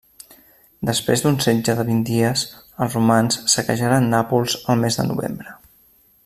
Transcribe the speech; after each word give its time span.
Després 0.89 1.23
d'un 1.25 1.35
setge 1.47 1.75
de 1.79 1.85
vint 1.89 1.99
dies, 2.11 2.45
els 2.85 2.97
Romans 2.99 3.39
saquejaren 3.57 4.09
Nàpols 4.15 4.57
el 4.75 4.83
mes 4.87 4.99
de 5.03 5.07
novembre. 5.13 5.55